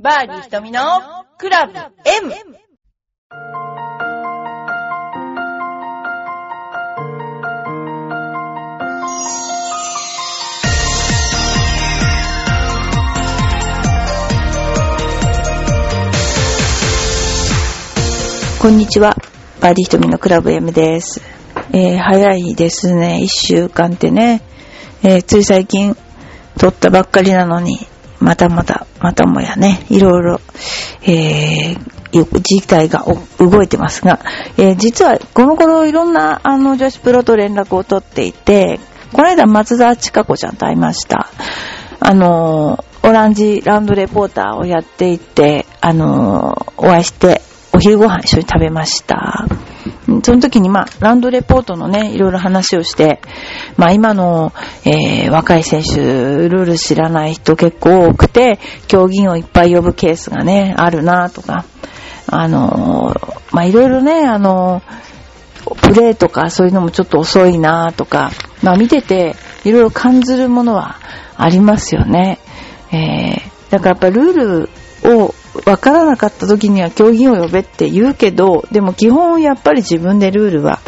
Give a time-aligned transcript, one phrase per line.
[0.00, 0.80] バーディー瞳の
[1.38, 2.32] クラブ M!
[18.62, 19.16] こんにちは。
[19.60, 21.20] バーディー瞳のクラブ M です。
[21.72, 23.20] えー早いですね。
[23.24, 24.42] 一週間ってね。
[25.02, 25.96] えーつい最近
[26.56, 27.80] 撮ったばっかりなのに、
[28.20, 30.40] またまた、またもやね、いろいろ、
[31.02, 33.04] えー、事態が
[33.38, 34.20] 動いてますが、
[34.56, 38.80] えー実はこの頃いろんなあの女子プロと連絡を取っていて、
[39.12, 41.30] この間松田千佳子ちゃんと会いました。
[42.00, 47.42] あのー、オランジランドレポーターをやっていて、あのーお会いして、
[47.72, 49.46] お昼ご飯一緒に食べました。
[50.22, 53.20] その時に、まあ、ランドレポートのね、いろいろ話をして、
[53.76, 54.52] まあ、今の、
[54.84, 55.98] えー若い選手、
[56.48, 61.66] ルール知らない人結構多くて、競技員をいっぱい呼ぶケースがね、あるなとか、
[62.26, 65.08] あのーまあ、いろいろね、あのー
[65.74, 68.30] プレーとかそういうのもちょっと遅いなとか、
[68.62, 70.96] まあ見てていろいろ感じるものは
[71.36, 72.38] ありますよね。
[72.90, 74.68] えー、だからやっぱルー
[75.04, 80.80] ルを分からなかった時には競技員を呼べって言うけど、でも基本やっぱり自分でルールは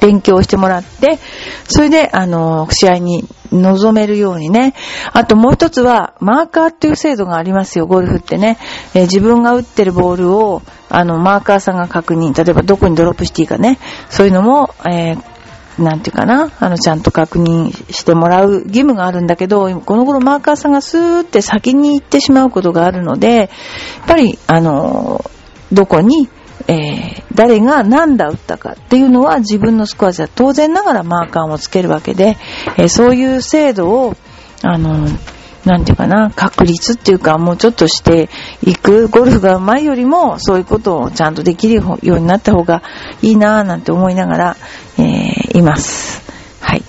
[0.00, 1.18] 勉強してもらって、
[1.64, 4.74] それで、あの、試合に臨めるようにね。
[5.12, 8.58] あともう一つは、マーカーっていう制度がありますよ、ゴルフってね。
[8.94, 13.78] えー自分が打ってるボールを、あの、マーカーさんが確認、例えばどこにドロップしていいかね。
[14.10, 15.35] そういうのも、えー
[15.78, 23.48] なんていうかな、あの、ちゃんと確認してもらう義務があるんだけど、この頃マーカーさんがスーって先に行ってしまうことがあるので、やっ
[24.06, 25.22] ぱり、あの、
[25.72, 26.28] どこに、
[26.68, 32.38] えー誰が何打打ったかっていうのは自分のスコアじゃ当然ながらマーカーをつけるわけで、
[32.78, 34.16] えーそういう制度を、
[34.62, 35.06] あの、
[35.66, 38.30] なんていうかな、確立っていうか、もうちょっとして
[38.64, 42.84] いく、ゴルフが上手いよりも、そういうことをちゃんとできるようになった方が
[43.20, 44.56] いいなぁなんて思いながら、
[44.98, 46.22] えーいます。
[46.60, 46.84] はい。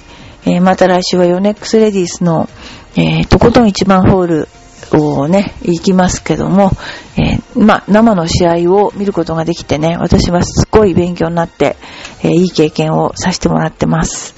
[0.45, 2.47] えーまた来週はヨネックスレディースの、
[2.95, 4.47] えーとことん一番ホール
[4.94, 6.69] をね、行きますけども、
[7.17, 11.77] えーまあ、生の試合を見ることができてね、私はすごい勉強になって、
[12.21, 14.35] えーいい経験をさせてもらってます。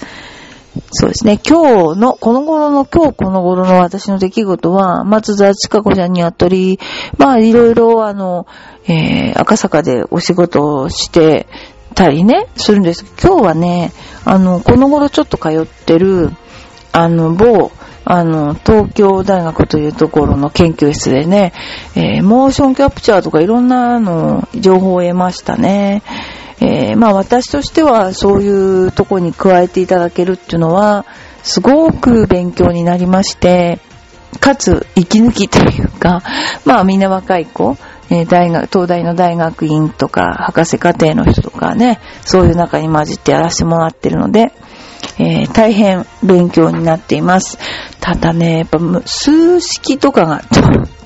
[0.92, 1.40] そうですね。
[1.48, 6.80] 今日の、この頃の、今日この頃の私の出来事は、松田千佳子ちゃんにあったり、
[7.18, 8.46] まあ、いろいろ、あの、
[8.88, 11.48] えー赤坂でお仕事をして
[11.96, 13.34] たりね、するんですけど。
[13.36, 13.92] 今日はね、
[14.26, 16.32] あの、この頃ちょっと通ってる、
[16.92, 17.72] あの、某、
[18.06, 21.54] あの、東京大学というところの研究室でね、
[21.96, 26.02] えーモーションキャプチャーとかいろんなあの情報を得ましたね。
[26.62, 31.06] えーまあ私としてはそういうとこに加えていただけるっていうのは、
[31.44, 33.80] すごく勉強になりまして、
[34.40, 36.22] かつ、息抜きというか、
[36.66, 37.78] まあみんな若い子、
[38.10, 44.52] えー大学、東大の大学院とか、博士課程の人とかね、そういう中に混じってやらせてもらってるので、
[45.18, 47.58] えー大変勉強になっています。
[48.02, 50.44] ただね、やっぱ数式とかが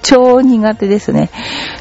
[0.03, 1.31] 超苦手ですね。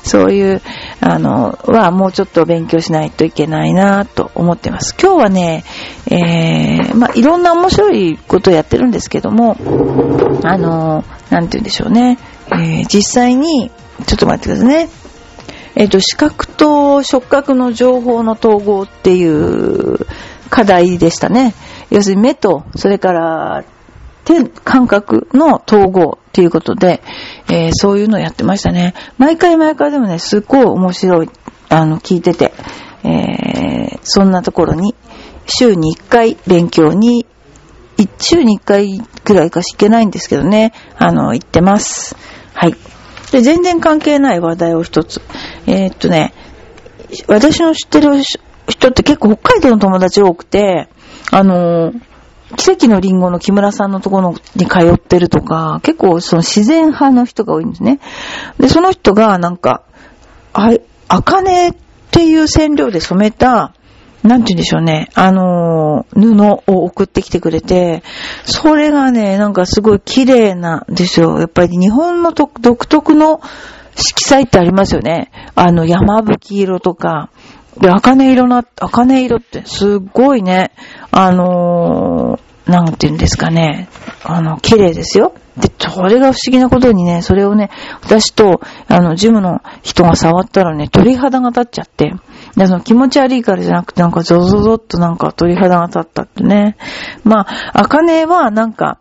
[0.03, 0.63] そういう、
[1.01, 4.95] あの、はもうちょっと勉強しないといけないなと思ってます。
[4.99, 5.65] 今日はね、
[6.07, 9.57] えー、まあ、いろんな面白いことをやってるんですけども、
[10.45, 12.19] あの、なんて言うんでしょうね。
[12.53, 13.71] えー実際に、
[14.07, 14.89] ちょっと待ってくださいね。
[15.75, 20.07] えっ、と、視覚と触覚の情報の統合っていう
[20.51, 21.55] 課題でしたね。
[21.91, 23.65] 要するに目と、それから
[24.25, 27.03] 手、感覚の統合っていうことで、
[27.49, 28.95] えーそういうのをやってましたね。
[29.19, 31.31] 毎回毎回でもね、すっごい面白い、
[31.69, 32.53] あの、聞いてて、
[33.05, 34.95] えーそんなところに、
[35.47, 37.27] 週に1回勉強に、
[38.19, 42.17] 週に1回くらいかし行けないんですけどね、あの、行ってます。
[42.55, 42.75] はい。
[43.31, 45.21] で、全然関係ない話題を一つ。
[45.67, 46.33] えーっとね、
[47.29, 48.23] 私の知ってる
[48.69, 50.89] 人って結構北海道の友達多くて、
[51.31, 52.12] あのー
[52.57, 58.01] 奇跡のリンゴの木村さんのところに通ってるとか、結構その自然派の人が多いんですね。
[58.59, 59.83] で、その人がなんか、
[60.53, 60.71] あ、
[61.09, 61.75] あかねっ
[62.11, 63.75] ていう染料で染めた、
[64.23, 68.03] なんて言うんでしょうね、あのー布を送ってきてくれて、
[68.45, 71.39] それがね、なんかすごい綺麗なんですよ。
[71.39, 73.41] やっぱり日本の独独特の
[73.97, 75.31] 色彩ってありますよね。
[75.55, 77.31] あの、山吹色とか、
[77.81, 80.73] で、茜色な、茜色ってすっごいね、
[81.11, 83.89] あのーなんて言うんですかね、
[84.23, 85.35] あの、綺麗ですよ。
[85.57, 87.71] で、それが不思議なことにね、それをね、
[88.03, 92.15] 私と、あの、ジムの人が触ったらね、鳥肌が立っちゃって、
[92.57, 96.77] で、その気持ち悪いからじゃなくて、なんかゾゾゾっとなんか鳥肌が立ったってね。
[97.25, 98.99] まあ、茜はなんか、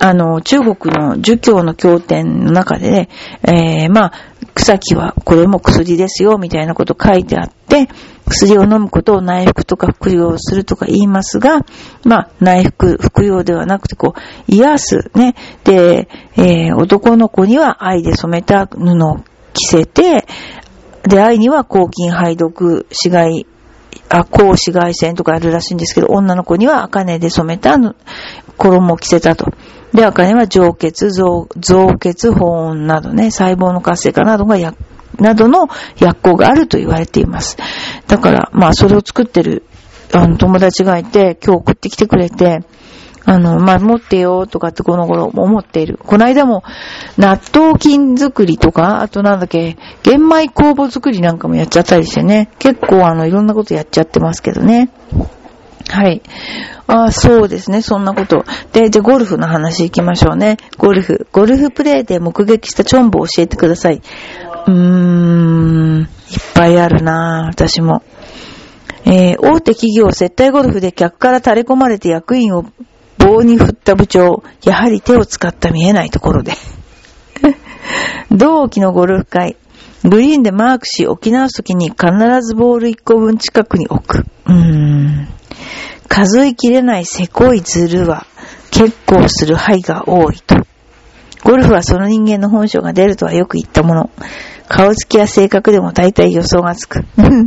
[0.00, 3.08] あの、中国の儒教の経典の中でね、
[3.42, 4.12] えー、まあ、
[4.54, 7.88] 草木はこれも薬ですよ、みたいなこと書いてあって、
[8.26, 11.64] 薬を飲むことを内服とか服用するとか言いますが、
[12.04, 15.34] まあ、内服、服用ではなくて、こう、癒す、ね。
[15.64, 20.26] で、えー、男の子には愛で染めた布を着せて、
[21.02, 23.46] で、愛には抗菌排毒、紫外、
[24.12, 27.78] あ、抗紫外線とかあるらしいんですけど、女の子には茜で染めた
[28.58, 29.46] 衣を着せたと。
[29.94, 31.48] で、茜は上血、増
[31.98, 34.74] 血、保温などね、細胞の活性化などがや、
[35.18, 35.68] などの
[35.98, 37.56] 薬効があると言われています。
[38.06, 39.64] だから、まあ、それを作ってる、
[40.12, 42.64] あの、友達がいて、今日送ってきてくれて、
[43.24, 45.98] あの、まあ、持ってよとかってこの頃思っている。
[45.98, 46.62] この間も、
[47.18, 52.50] 納豆菌作りとか、あとなんだっけ、玄米酵母作りなんかもやっちゃったりしてね。
[52.58, 54.90] 結構あの、いろんなことやっちゃってますけどね。
[55.88, 56.22] はい。
[56.86, 57.80] あそうですね。
[57.82, 58.44] そんなこと。
[58.72, 60.56] で、じゃゴルフの話行きましょうね。
[60.78, 61.26] ゴルフ。
[61.32, 64.02] ゴルフプレイで目撃したチョンボを教えてください。
[64.66, 66.08] うーん、いっ
[66.54, 68.02] ぱいあるな私も。
[69.04, 72.64] えー、大手企業接待ゴルフで客から垂れ込まれて役員を
[73.32, 76.52] 棒に振った部長、やはり手を使った見えないところで。
[78.30, 79.56] 同期のゴルフ会、
[80.04, 82.06] グリーンでマークし沖縄すときに必
[82.42, 84.26] ずボール1個分近くに置く。
[84.46, 85.28] うーん。
[86.08, 88.26] 数えきれないせこいズルは
[88.70, 90.56] 結構する範囲が多いと。
[91.42, 94.10] ゴルフはその人間の本性が出るとはよく言ったもの。
[94.68, 97.04] 顔つきや性格でも大体予想がつく。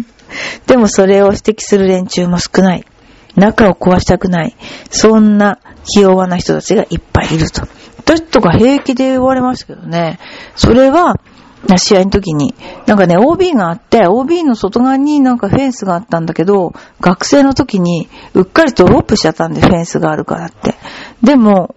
[0.66, 2.86] でもそれを指摘する連中も少ない。
[3.36, 4.56] 中を壊したくない。
[4.90, 7.68] そんな気弱な人たちがいっぱいいると。
[8.00, 10.20] 私とか平気で言われましたけどね。
[10.56, 11.20] それは、
[11.78, 12.54] 試合の時に、
[12.86, 20.76] なんかね、OB があって、OB の外側になんかフェンスがあったんだけど、学生の時にうっかりドロップしちゃったんで、フェンスがあるからって。
[21.24, 21.76] でも、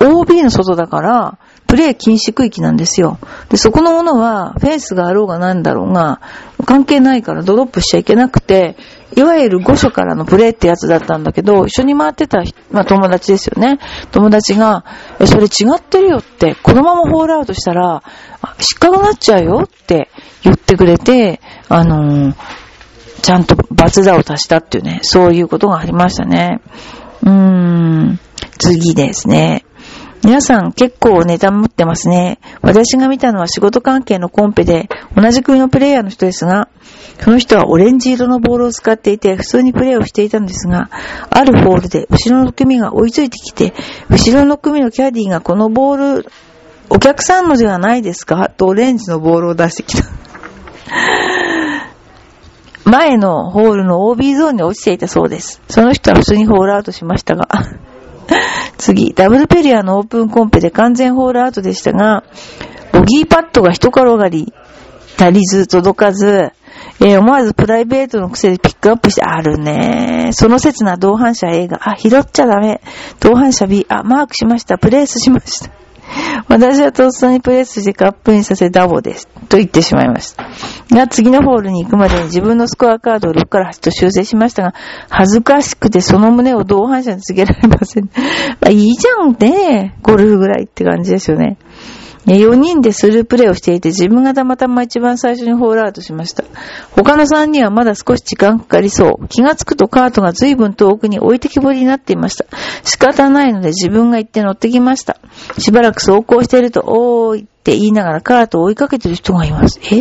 [0.00, 3.18] OB の外だから、プレイ禁止区域なんですよ。
[3.50, 6.20] で、そこのものは、フェンスがあろうがなんだろうが、
[6.64, 8.76] 関係ないからドロップしちゃいけなくて、
[9.16, 13.78] いわゆる5所からのプレイってやつだったんだけど、一緒に回ってた、まあ友達ですよね。
[14.12, 14.84] 友達が、
[15.24, 18.02] それ違ってるよって、このままホールアウトしたら、
[18.58, 20.10] 失格になっちゃうよって
[20.42, 22.34] 言ってくれて、あのー、
[23.22, 26.60] ちゃんと罰座を足したっていうね、そういうことがありましたね。
[27.22, 28.20] うーん、
[28.58, 29.64] 次ですね。
[30.24, 32.38] 皆さん結構ネタ持ってますね。
[32.60, 36.68] 私が見たのは仕事関係のコンペで同じ国のプレイヤーの人ですが、
[37.20, 40.90] その人はオレンジ色のボールを使っていて普通にプレイをしていたんですが、
[41.30, 43.72] あるホールで後ろの組が追いついてきて、
[44.10, 46.26] 後ろの組のキャディがこのボール、
[46.90, 48.48] お客さんのではないですか？
[48.48, 50.04] とオレンジのボールを出してきた。
[52.84, 55.60] 前のホールの OB ゾーンに落ちていたそうです。
[55.68, 57.46] その人は普通にホールアウトしましたが、
[58.78, 62.24] 次、ダブルペリアのオープンコンペで完全ホールアウトでしたが、
[62.92, 64.52] ボギーパッドが一転がり、
[65.18, 66.52] 足りず、届かず、
[67.00, 72.80] えー、思わずプライベートの癖でピックアップして、あるねその刹な同伴者 A が、あ、拾っちゃダメ。
[73.20, 74.78] 同伴者 B、あ、マークしました。
[74.78, 75.70] プレースしました。
[76.48, 79.28] 私はとっさにプレスしてカップインさせダボです。
[79.48, 80.48] と言ってしまいました。
[80.90, 84.74] が、次のホールに行くまでに自分のスコアカードを6から8と修正しましたが、
[85.08, 88.04] 恥ずかしくてその胸を同伴者に告げられません。
[88.60, 89.96] まあいいじゃんね。
[90.02, 91.58] ゴルフぐらいって感じですよね。
[92.34, 96.44] 4人でスループレイをしていて、自分がたまたま一番最初にホールアウトしました。
[96.92, 99.28] 他の3人はまだ少し時間かかりそう。
[99.28, 102.44] 気がつくとカートが随分遠くに置いてきぼりになっていました。
[102.84, 105.18] 仕方ないので自分が行って乗ってきました。
[105.58, 109.80] しばらく走行していると、おーいって言いながらカートを追いかけてる人がいます。
[109.90, 110.00] え？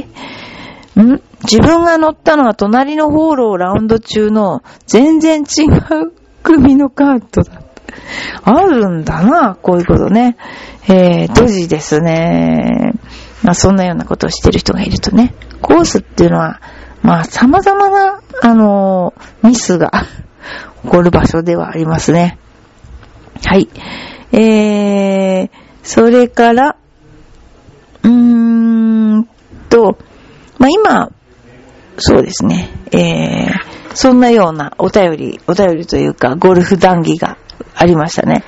[1.02, 1.22] ん？
[1.44, 6.12] 自分が乗ったのは隣のホールをラウンド中の全然違う
[6.44, 7.62] 組のカートだ。
[8.44, 10.38] あるんだな、こういうことね。
[10.88, 12.94] えー、ドジですね。
[13.44, 15.34] まあそんなようなことをしてる人がいるとね。
[15.62, 16.62] コースっていうのは、
[17.02, 19.92] まあ様々な、あのー、ミスが
[20.84, 22.38] 起こる場所ではありますね。
[23.46, 23.70] はい。
[24.32, 25.50] えー、
[25.84, 26.76] それから、
[28.04, 29.28] うーん
[29.70, 29.98] と、
[30.58, 31.12] まあ今、
[31.98, 37.38] そうですね、えー、そんなようなお便り、お便りというか、ゴルフ談義が
[37.76, 38.44] ありましたね。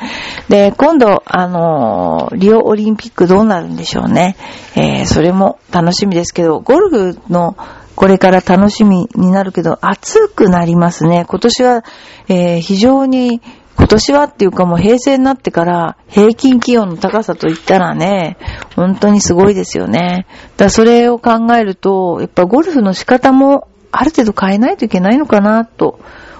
[0.49, 4.35] で、今度、あの、リオオリンピックどうなるんでしょうね。
[4.75, 7.55] えー、それも楽しみですけど、ゴルフの
[7.95, 11.25] これから楽しみになるけど、暑くなりますね。
[11.27, 11.83] 今年は、
[12.29, 13.41] えー、非常に、
[13.77, 18.37] 今年はっていうかもう平成になってから平均気温の高さといったらね、
[18.75, 20.27] 本当にすごいですよね。
[20.57, 25.99] だそれを考えると、やっぱゴルフの仕方もある程度変えないといけないのかなと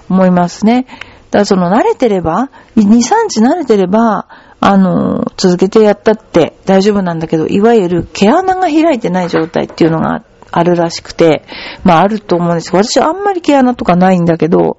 [0.10, 0.86] 思いますね。
[1.32, 4.28] だからその慣れてれば、2、3日慣れてれば、
[4.62, 11.44] あの、続けてやったって大丈夫なんだけど、いわゆる毛穴が開いてない状態っていうのがあってあるらしくて、
[11.84, 14.78] まああると思うんですけど私あんまり毛穴とかないんだけど、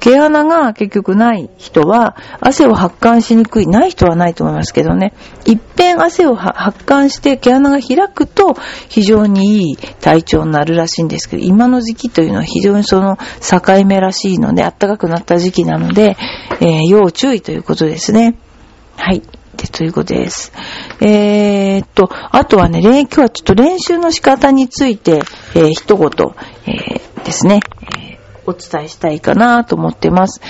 [0.00, 8.54] 毛穴が結局ない人は汗を発汗しにくい、ない人はないと思いますけどね、一遍汗を発汗して毛穴が開くと
[8.88, 16.16] 非常にいい体調になるらしいんですけど、今の時期というのは非常にその境目らしいので、暖かくなった時期なので、
[16.60, 18.36] えー、要注意ということですね。
[18.96, 19.22] はい。
[19.68, 20.52] ということです。
[21.00, 25.22] えー、っと、あとはね、今日はちょっと練習の仕方について、
[25.54, 26.08] えー、一言、
[26.66, 27.60] えー、ですね、
[27.98, 30.40] え、お伝えしたいかなと思ってます。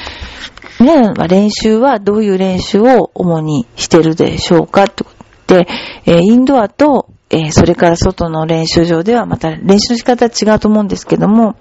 [0.81, 5.11] 皆さんは練習はどういう練習を主にしてるでしょうかってこ
[5.47, 5.69] とで、
[6.05, 11.57] え、インドアと、え、それから外の練習場ではまた練習の仕方は違うと思うんですけども、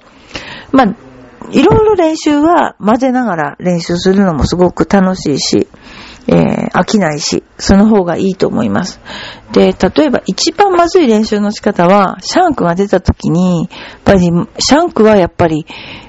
[0.71, 0.95] まあ、
[1.51, 5.67] いろいろ練習は混ぜながら練習するのもすごく楽しいし、
[6.27, 9.01] えー、飽きないし、その方がいいと思います。
[9.51, 15.65] で、例えば一番まずい練習の仕方は、シャンクが出た時に、やっぱり、シャンクはやっぱり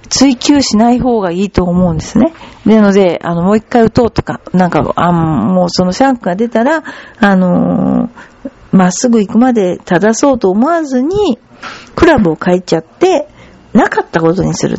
[0.09, 2.33] 追求しない方がいいと思うんですね。
[2.64, 6.85] なので、あの、もう一回打とうとか、なんか、あもうそのシャンクが出たら、
[7.18, 8.09] あの
[8.71, 11.38] ま、っすぐ行くまで正そうと思わずに、
[11.94, 13.28] クラブを変えちゃって、
[13.73, 14.78] なかったことにする。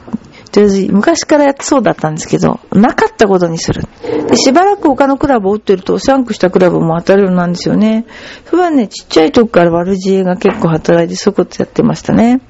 [0.61, 3.83] 昔からやってそうだったんですけど、なかったことにする。
[4.27, 8.05] で、しばらく他のクラブを打ってると、シャンクしたクラブも当たるようなんですよね。
[8.45, 12.41] それはね、ちっちゃい時から悪知恵が結構働いて、そういうことやってましたね。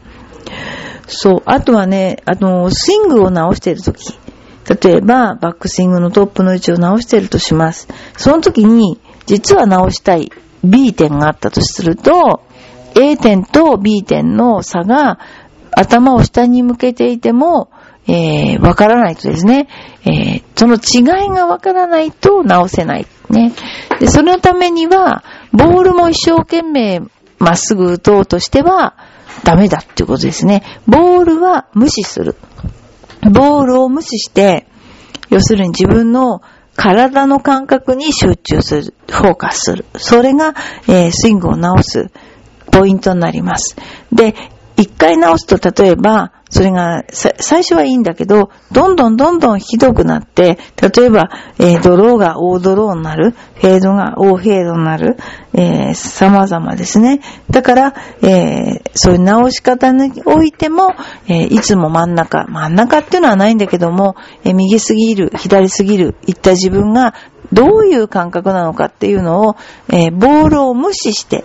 [1.07, 1.41] そう。
[1.45, 4.17] あとはね、あの、スイングを直している時。
[4.83, 7.88] 例えば、バックスイングのトップの位置を直しているとします。
[8.17, 10.31] その時に、実は直したい
[10.63, 12.41] B 点があったとすると、
[12.95, 15.19] A 点と B 点の差が
[15.71, 17.69] 頭を下に向けていても、
[18.07, 19.67] えー、わからないとですね、
[20.05, 23.07] えー、その違いがわからないと直せない。
[23.29, 23.53] ね。
[24.00, 27.01] で、そのためには、ボールも一生懸命
[27.39, 28.95] まっすぐ打とうとしては、
[29.43, 30.63] ダメだっていうことですね。
[30.88, 32.35] ボールは無視する。
[33.21, 34.67] ボールを無視して、
[35.29, 36.41] 要するに自分の
[36.75, 39.85] 体の感覚に集中する、フォーカスする。
[39.97, 40.53] それが、
[40.88, 42.12] えー、スイングを直す
[42.71, 43.75] ポイントになります。
[44.12, 44.35] で、
[44.77, 50.59] 一回直すと、例えば、それが、最初はいいんだけど、どんどんどんどんひどくなって、
[50.95, 55.17] 例えば、えー、ドローが大ドローになる、フェードが大フェードになる、
[55.53, 57.21] えー、様々ですね。
[57.49, 60.93] だから、えー、そういう直し方においても、
[61.27, 67.15] え、いつも真ん中、真ん中っていうのはないんだけども、え、右すぎる、左すぎる、いった自分が
[67.53, 69.55] どういう感覚なのかっていうのを、
[69.89, 71.43] えー、ボールを無視して、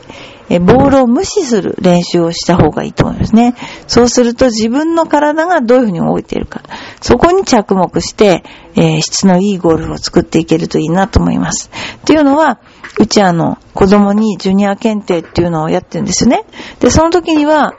[0.49, 3.55] えー、ボールを無視する練習をした方がいいと思いますね。
[3.87, 6.63] そうすると自分の体がどういうふうに動いているか、
[7.01, 8.43] そこに着目して、
[8.75, 11.71] えー、質のいいゴルフを作っていけるといいなと思います。
[11.99, 12.59] っていうのは、
[12.99, 16.45] うちあの、子供にジュニア検定っていうのをやってるんですよね。
[16.81, 17.75] で、その時には、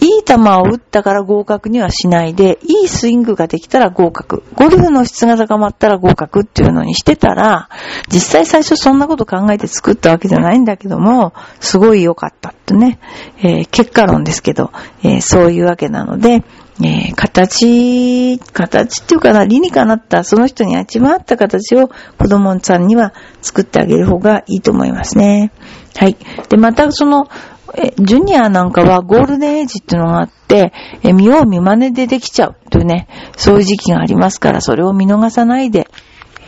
[0.00, 4.42] いい球を打ったから合格にはしないで、いいスイングができたら合格。
[4.54, 7.68] ゴルフの質が高まったら合格っていうのにしてたら、
[8.12, 12.98] 実際最初そんなこと考えて作ったわけじゃないんだけども、すごい良かったってね、
[13.38, 14.70] えー、結果論ですけど、
[15.02, 16.44] えー、そういうわけなので、
[16.82, 21.88] えー、形、形っていうかな、理にかなった、その人に一番合った形を
[22.18, 25.52] 子供さんには作ってあげる方がいいと思いますね。
[25.96, 26.16] はい。
[26.50, 27.28] で、またその、
[27.76, 35.88] え、ジュニアなんかはゴールデンエイジっていうのがあって、え、見よう見真似でできちゃうというね、そういう時期がありますから、それを見逃さないで、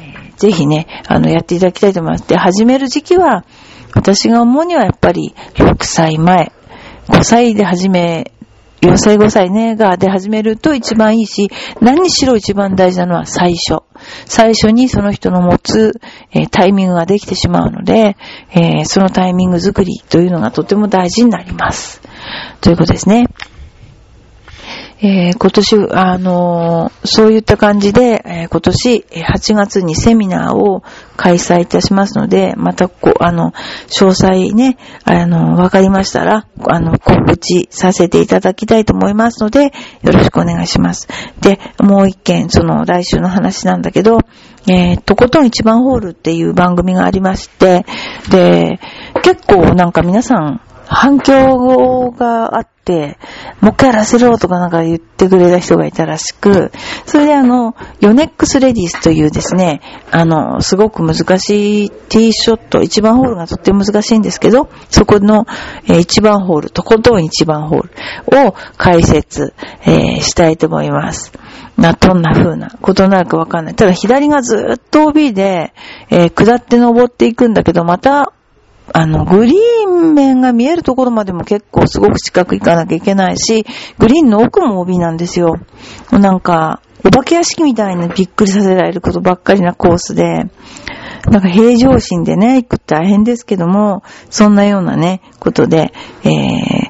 [0.01, 2.29] えぜひね、あの、やっていただきたいと思います。
[2.29, 3.45] で、始める時期は、
[3.95, 6.53] 私が思うにはやっぱり6歳前、
[7.09, 8.33] 5歳で始め
[8.81, 13.83] 4歳5歳ね、が出始めると一番いいし、何にしろ一番大事なのは最初。
[14.27, 16.01] 最初にその人の持つ、
[16.33, 18.17] えー、タイミングができてしまうので、
[18.51, 22.01] えー、そのタイミング作りというのがとても大事になります。
[22.61, 23.29] ということですね。
[25.01, 30.83] えー、今年、あのー、そういった感じで、えー、今年8月にセミナーを
[31.19, 33.51] 開催いたしますので、またこう、あの、
[33.89, 41.09] 詳細ね、あの、わかりましたら、あの、告知させていただきたいと思いますので、よろしくお願いします。
[41.41, 44.21] で、もう一件、その、来週の話なんだけど、
[44.69, 47.85] えー、とことん一番ホールっていう番組がありまして、
[48.31, 48.79] で、
[49.25, 53.19] 結構なんか皆さん、反響があって、
[53.61, 56.73] もう一回やらせろとかなんか言ってくれた人がいたらしく、
[57.05, 65.47] それであの、ヨネックスレディスというですね、あの、すごく難しいティーショット、1番ホールがとっても難しいんですけど、そこの、
[65.87, 69.53] えー、1番ホール、とことん1番ホールを解説、
[69.83, 71.33] えー、したいと思います。
[71.77, 73.75] な、どんな風なことなるかわかんない。
[73.75, 75.75] ただ左がずっと OB で、
[76.09, 78.33] えー、下って登っていくんだけど、また
[78.93, 83.65] あの、グリーン面が見えるところまでも結構すごく近く行かなきゃいけないし、
[83.99, 85.57] グリーンの奥も帯なんですよ。
[86.11, 90.47] なんか、お化け屋敷みたいにびっくりさせられることばっかりなコースで、
[91.31, 95.93] なんか平常心でね、行くって大変ですけども、そんなようなね、ことで、
[96.25, 96.88] えー、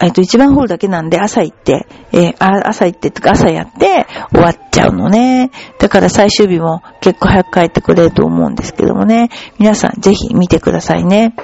[0.00, 5.50] えっと、一番ホールだけなんで朝行って、えー、朝行ってとか朝やって終わっちゃうのね。
[5.78, 9.30] だから最終日も結構早く帰ってくれると思うんですけどもね。
[9.58, 11.34] 皆さんぜひ見てくださいね。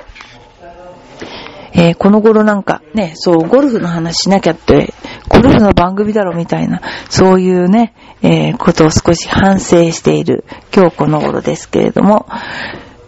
[1.73, 4.95] えー、この頃なんかね、そう、ゴルフの話しなきゃって、
[5.29, 12.27] ゴルフの番組だろみたいな、そういうね、えー、ことを少し反省している今日この頃ですけれども、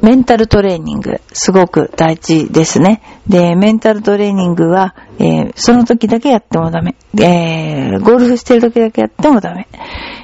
[0.02, 3.02] メンタルトレーニング、すごく大事ですね。
[3.28, 6.97] で、メンタルトレーニングは、えー、その時だけやってもダメ。
[7.14, 9.69] えー、ゴルフしてる時だけやってもダメ。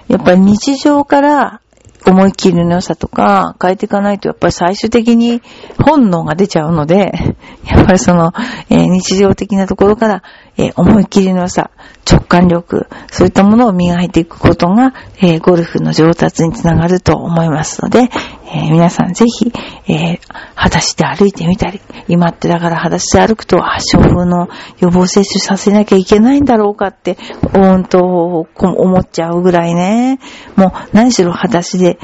[0.09, 1.61] やっぱり日常から
[2.07, 5.43] 思い切りの良さとか変えていかないとやっぱり最終的に
[5.85, 7.13] 本能が出ちゃうので、
[7.67, 8.33] やっぱりその、
[8.71, 10.23] えー、日常的なところから、
[10.57, 11.71] えー、思い切りの良さ、
[12.09, 18.09] 直感力、そういったものを磨いていくことが、えー、ゴルフの上達につながると思いますので、
[18.49, 19.53] え皆さんぜひ、
[19.89, 20.21] え
[20.55, 24.49] 裸足で歩いてみたり、今ってだから裸足で歩くと発症風の
[24.79, 27.19] 予防接種させなきゃいけないんだろうかって、
[27.55, 30.21] うんと思っちゃうぐらいね。
[30.55, 31.99] もう何しろ裸足で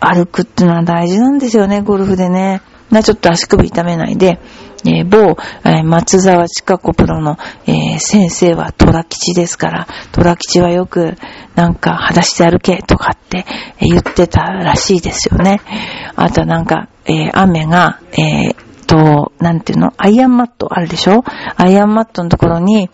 [0.00, 2.60] 歩くっていうのは大事なんですよね、ゴルフでね。
[2.90, 4.40] な、ちょっと足首痛めないで、
[4.86, 11.16] えー、某、えー、松沢千佳子プロの、えー、先生は虎吉ですから、虎吉はよく、
[11.54, 13.44] なんか、裸足で歩けとかって
[13.80, 15.60] 言ってたらしいですよね。
[16.14, 18.54] あとはなんか、え雨が、え
[18.86, 19.92] と、なんていうの？
[19.98, 21.24] アイアンマットあるでしょ？
[21.56, 22.88] アイアンマットのところに、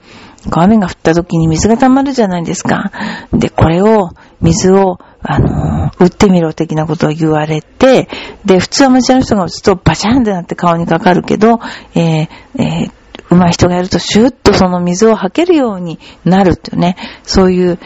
[0.50, 2.90] 雨が降った時に水が溜まるじゃないですか。
[3.32, 4.10] で、これを、
[4.44, 8.08] 水を、あの、打ってみろ的なことを言われて、
[8.44, 11.58] で、普通アマチュアの人が打つとバチャンってなって顔にかかるけど、
[11.94, 17.78] えー、えー、上手い人がやるとシュッとその水を吐けるようになるっていうね、そういう、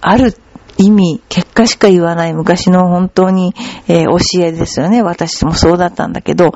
[0.00, 0.34] ある
[0.78, 3.54] 意味、結果しか言わない昔の本当に、
[3.86, 5.02] えー、教えですよね。
[5.02, 6.52] 私もそうだったんだけど、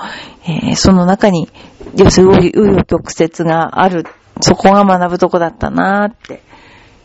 [0.47, 1.49] えー、その中に、
[1.95, 4.05] 要するに、う余曲折がある、
[4.41, 6.43] そこが学ぶとこだったなーって、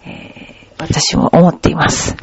[0.05, 2.15] えー、私も思っています。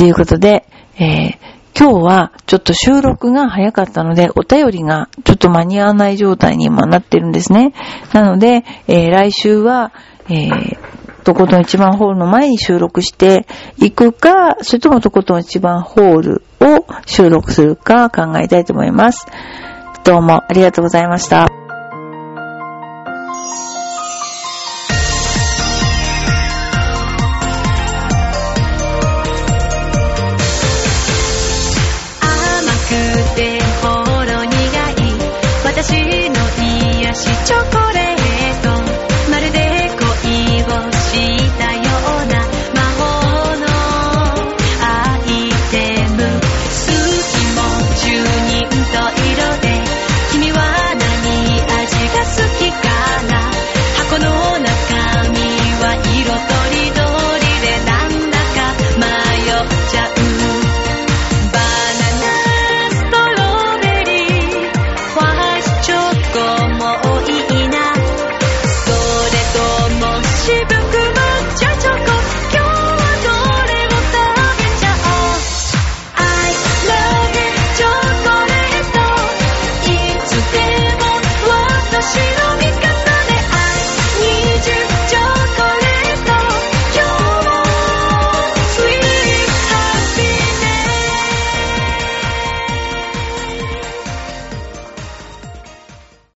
[0.00, 0.64] ということで、
[0.98, 1.38] え
[1.78, 7.74] 今日はちょっと収録が早かったので、お便りがちょっと間に合わない状態に今なってるんですね。
[8.14, 9.92] なので、え来週は、
[10.30, 10.78] えー、
[11.24, 19.26] とことん一番ホールの前に収録していくか、それともとことん一番ホールを収録するか考えたいと思います。
[20.04, 21.59] どうもありがとうございました。
[37.50, 37.79] し